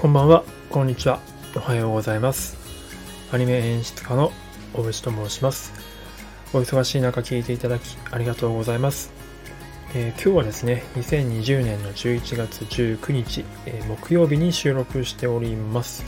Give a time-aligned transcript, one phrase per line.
[0.00, 1.20] こんばんは、こんにちは、
[1.54, 2.56] おはようございます。
[3.32, 4.32] アニメ演出家の
[4.72, 5.74] 小渕と申します。
[6.54, 9.12] お忙しい中聞いていただきありがとうございます。
[9.94, 16.02] えー今日はですね、2020年の11月19日、えー木曜日に収録しております。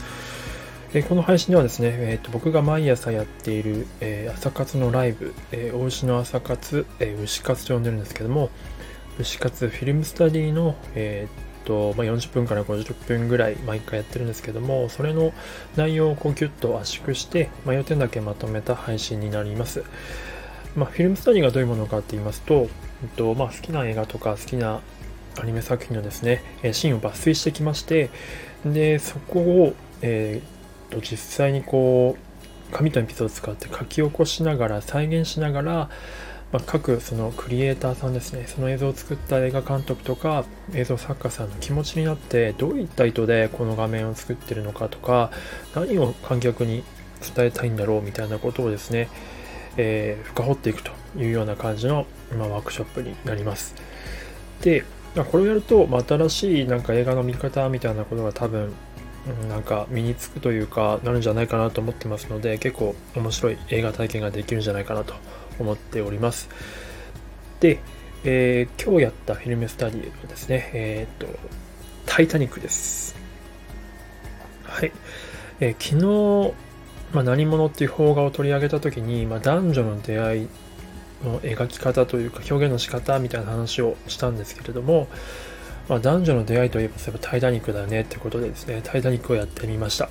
[0.95, 8.49] えーこの配信ではですね、えーと僕が毎朝やっている、え朝活のライブ、えー、お牛の朝活、え牛活と呼んでるんですけども、
[9.19, 15.33] 牛活フィルムスタディの、えーとまあ、40分から50分ぐらい毎回やってるんですけどもそれの
[15.75, 19.83] 内容をこうギュッと圧縮して、まあ、要点だけまとめた配信になります、
[20.75, 22.67] まあ、フィルムスタディがどういうものかって言いますと,、
[23.03, 24.81] えっとまあ、好きな映画とか好きな
[25.41, 28.09] アニメ作品のですねシーンを抜粋してきまして
[28.65, 30.53] でそこを、えー
[30.93, 35.89] と実際にこう紙と鉛筆を使って書き起こしながら再現しながら
[36.53, 45.31] まあ、各そのクリエイターさんですねその映像を作った映画監督とか映像作家さんの気持ちになってどういった意図でこの画面を作ってるのかとか
[45.75, 46.83] 何を観客に
[47.35, 49.09] 伝えたいんだろうみたいなことをですね、
[49.77, 52.05] えー深掘っていくというような感じの、
[52.37, 53.75] まあ、ワークショップになります。
[54.61, 54.83] で、
[55.31, 58.73] これをやると、まあ、新しいなんか映画の見方みたいなことが多分
[59.47, 65.13] なんか身につくというかなるんじゃないかなと思ってますので結構面白い映画体験ができるんじゃないかなと
[65.59, 66.49] 思っております。
[67.59, 67.79] で、
[68.23, 71.39] えー今日やったフィルムスタディはですねえーっと
[72.05, 73.15] 「タイタニック」です。
[74.63, 74.91] はい、
[75.59, 76.53] えー昨日、
[77.13, 80.47] まあ、何者っていう邦画を取り上げた時に、まあ、男女の出会い
[81.23, 85.07] の描き方というか表現の仕方みたいな話をしたんですけれども、
[85.87, 90.09] まあ、男女の出会いといえばそういえばタイタニックだよねってことでですねタイタニックをやってみました。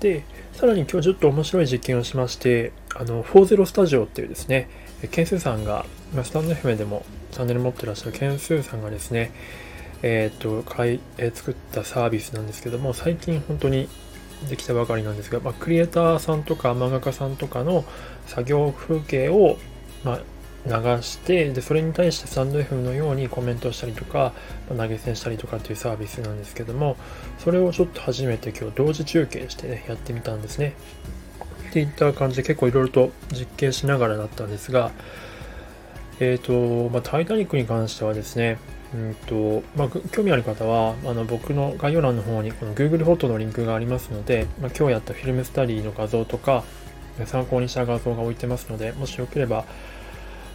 [0.00, 4.68] でさらに今日ちょっと面白い実験をしましてあの40スタジオっていうですね
[5.10, 9.32] ケンスーさんがまスタンド FM でもチャンネル持ってらっしゃるケンスーさんがですね
[10.02, 13.88] えっ、と買い、えー作ったサービスなんですけども最近本当に
[14.48, 17.84] できたばかりなんですが、まあ、クリエイターさんとか漫画家さんとかの
[18.26, 19.56] 作業風景を、
[20.04, 20.20] まあ、
[20.66, 24.32] 流してでそれに対してスタンド FM のようにコメントしたりとか、
[24.68, 26.96] ま投げ銭したりとかっていうサービスなんですけども
[27.38, 30.74] それをちょっと初めて今日同時中継してねやってみたんですね。
[31.74, 34.92] っていった感じで結構いろいろと実験しながらだったんですが
[36.20, 38.58] えっ、と、まあ、タイタニックに関してはですね
[38.94, 46.62] うんとまあ、興味ある方はあの僕の概要欄の方にこの Google フォトのリンクがありますので、まあ、今日やったフィルムスタディの画像とか
[47.26, 49.64] 参考にした画像が置いてますのでもしよければ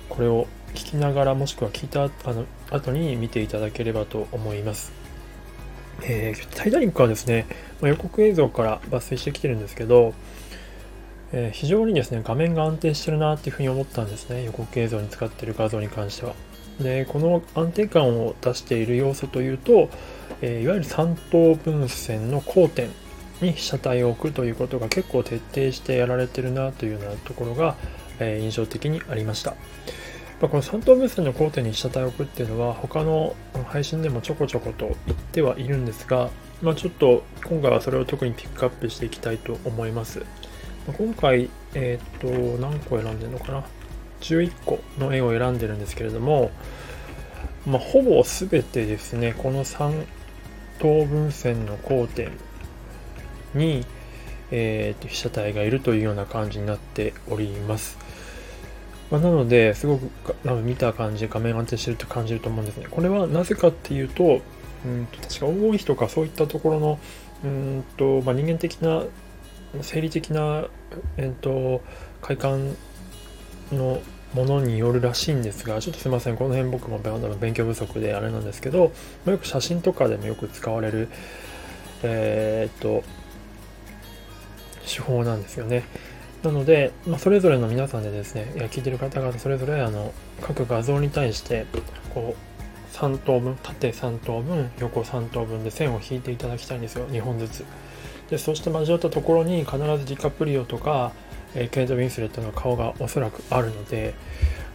[0.07, 4.93] これを聞きながらもしくは聞いたあの後に見ていただければと思います。
[6.01, 7.45] えータイタニックはですね、
[7.81, 10.13] まあ予告映像から抜粋してきてるんですけど、
[11.31, 16.33] えー非常にですね、画面が安定してるなっていうふうに思ったんですね、予告映像に使ってる画像に関しては。
[16.79, 19.89] で、この安定感を出している要素というと、
[20.41, 22.89] えーいわゆる三等分線の交点
[23.41, 27.75] に被写体を置くということが結構徹底してやられてるなというようなところが、
[28.19, 29.51] えー印象的にありました。
[30.41, 33.35] まあこの三等分線の交点に被写体を置くっていうのは他の
[33.67, 36.29] 配信でもちょこちょこと言ってはいるんですが、
[36.61, 40.25] まあ、ちょっと今回はそれを特にピックアップしていきたいと思います。
[40.93, 43.63] 今回、えっ、と、何個選んでるのかな
[44.21, 46.51] ?11 個の絵を選んでるんですけれども、
[47.65, 49.93] まあ、ほぼ全てですね、この三
[50.79, 52.31] 等分線の交点
[53.53, 53.85] に、
[54.51, 57.97] えーと被写体がいるというような感じになっております。
[59.11, 62.87] まあ、なので、すごくかあの見た感じ、画面安定してると感じると思うんですね。
[62.89, 64.41] これはなぜかっていうと、
[64.85, 66.99] うんと確か多い人かそういったところの、
[67.43, 69.03] うんとまあ、人間的な、
[69.81, 70.67] 生理的な、
[71.17, 71.81] えー、と
[72.21, 72.75] 快感
[73.71, 74.01] の
[74.33, 76.99] ものによるらしいんですが、ちょっとすいません、この辺僕も
[77.39, 78.91] 勉強不足であれなんですけど、
[79.25, 81.09] まあ、よく写真とかでもよく使われる、
[82.03, 83.03] えっ、と、
[84.87, 85.83] 手法なんですよね。
[86.43, 91.65] なので、まあ、それぞれの皆さんでですね、いや聞いてる方々それぞれあの各画像に対して
[92.13, 97.65] こう3等分、縦3等分、横3等分で線を引いていただきたいんですよ、2本ずつ。
[98.29, 101.11] で、そして交わったところに必ずディカプリオとか、
[101.55, 104.13] えーケイト・ウィンスレットの顔がおそらくあるので、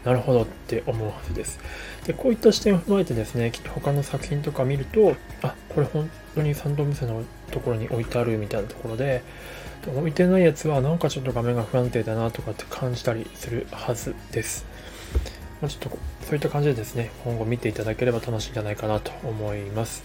[0.05, 1.59] なるほどって思うはずです。
[2.07, 9.23] で、こういった視点を踏まえてですね、きっと他の作品とか見ると、あ、これ本当に3等分線のところに置いてあるみたいなところで、
[9.87, 14.67] 置いてないやつはなんかちょっと画面が不安定だなとかって感じたりするはずです。
[15.61, 20.05] まあ、ちょっとそういった感じでですね、今後見ていただければ楽しいんじゃないかなと思います。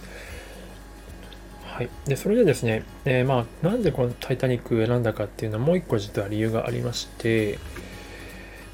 [1.80, 1.90] はい。
[2.04, 7.58] で、それでですね、えーまあ、なんでこのタイタニックを選んだかっていうのはもう一個実は理由がありまして、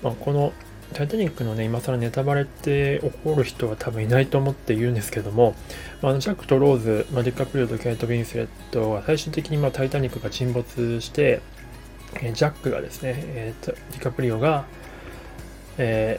[0.03, 0.53] まあ、この
[0.93, 5.55] タイタニックのね、今更ネタバレって怒る人は多分いないと思って言うんですけども、
[6.03, 11.43] まあ、ジャックとローズ、まあ、ディカプリオとケイト・ビンスレットは最終的にまあタイタニックが沈没して、
[12.14, 14.64] えジャックがですね、えー、ディカプリオが、
[15.79, 16.19] え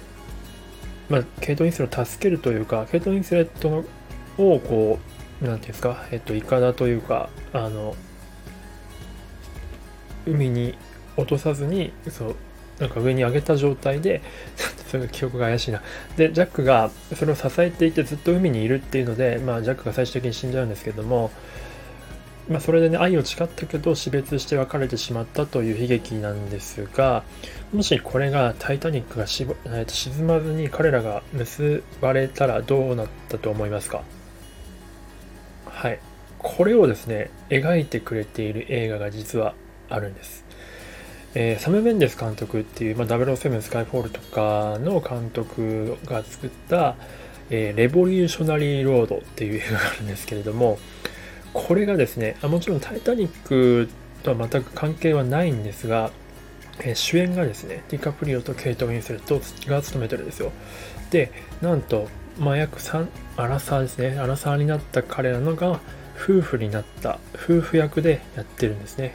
[1.10, 3.84] ー、まあ、ケイト・ウィンスレットを助けるというか、ケイト・ウィンスレット
[4.38, 7.96] をこう、なんていうんですか、えっと、イカダというか、あの、
[10.26, 10.76] 海に
[11.16, 12.36] 落とさずに、そう、
[12.80, 14.22] なんか上に上げた状態で、
[14.90, 15.82] それ記憶が怪しいな。
[16.16, 21.32] で、ジャックがそれを支えていてずっと海にいるっていうので、まあ、ジャックが最終的に死んじゃうんですけども、
[22.50, 27.24] まあ、それでね、愛を誓ったけど死別して別れてしまったという悲劇なんですが、
[27.74, 34.02] もしこれがタイタニックがしぼ、えー、と沈まずに彼らが結ばれたらどうなったと思いますか？
[36.48, 39.54] これをですね、描いてくれている映画が実は
[39.90, 40.46] あるんです。
[41.36, 46.96] えー、サム・メンデス監督っていう、まあ、007スカイフォールとかの監督が作った、
[47.50, 50.80] えー、レボリューショナリー・ロードっていう映画があるんですけれども、
[51.52, 53.90] これがですね、あもちろんタイタニック
[54.24, 56.12] とは全く関係はないんですが、
[56.80, 60.54] え、主演がですね、ディカプリオとケイト・ウィンスレットが務めてるんですよ。
[61.12, 61.30] で、
[61.62, 62.08] なんと、
[62.40, 65.82] まあ、約3、アラサーですね、アラサーになった彼らのが
[66.18, 69.14] 夫婦になった夫婦役でやってるんですね。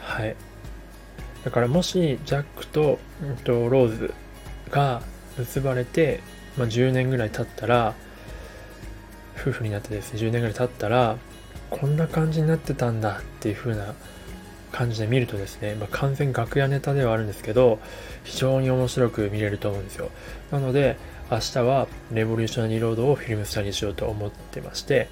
[0.00, 0.36] はい。
[1.44, 4.14] だからもしジャックと,、うん、とローズ
[4.70, 5.02] が
[5.38, 6.20] 結ばれて、
[6.56, 7.94] まあ、10年ぐらい経ったら
[9.40, 11.16] 夫婦になってですね10年ぐらい経ったら
[11.70, 13.94] こんな感じになってたんだっていう風な
[14.72, 17.78] 感じで見るとですね、まあ、完全楽屋ネタではあるんですけど
[18.24, 20.10] 非常に面白く見れると思うんですよ
[20.50, 20.96] なので
[21.30, 25.08] 明日はレボリューショナリーロードをフィルムスタディしようと思ってまして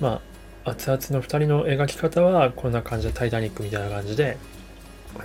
[0.00, 0.20] ま
[0.64, 4.38] あ熱々の2人の描き方はこんな感じでタイタニックみたいな感じで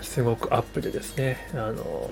[0.01, 2.10] すごくアップでですね、あの、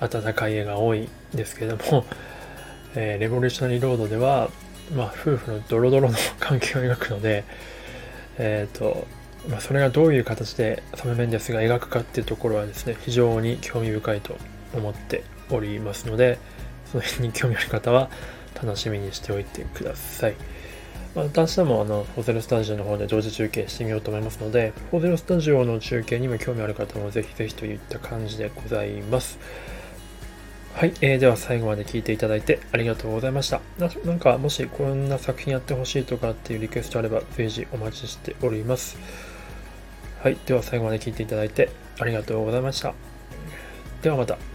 [0.00, 2.04] 温かい絵が多いんですけども、
[2.94, 4.50] えー、レボリューショナリーロードでは、
[4.94, 7.44] まあ、夫婦のドロドロの関係を描くので、
[8.38, 9.06] え、ー、と、
[9.48, 14.36] まあ、それがどういう形でサム・メンデスが描くかっていうところはですね、非常に興味深いと
[14.74, 16.38] 思っておりますので、
[16.90, 18.10] その辺に興味ある方は
[18.54, 20.34] 楽しみにしておいてください。
[21.14, 29.38] また明日もあの、ホゼルスタジオの方で同時中継してみようと思いますので、ホゼルスタジオの中継にも興味ある方もぜひぜひといった感じでございます。
[30.74, 33.60] はい、えー、では最後まで聞いていただいてありがとうございました。
[33.78, 38.96] ななんか、もしこんな作品やってほしいとかっていうリクエストあれば、随時お待ちしております。
[40.22, 42.94] はい、では最後まで聞いていただいてありがとうございました。
[44.02, 44.49] ではまた。